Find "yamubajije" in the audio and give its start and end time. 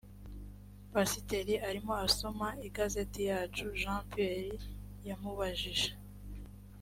5.07-5.89